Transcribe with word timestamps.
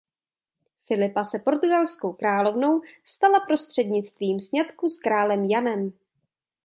Filipa 0.87 1.23
se 1.23 1.39
portugalskou 1.39 2.13
královnou 2.13 2.81
stala 3.05 3.39
prostřednictvím 3.39 4.39
sňatku 4.39 4.87
s 4.89 4.99
králem 4.99 5.43
Janem. 5.45 5.93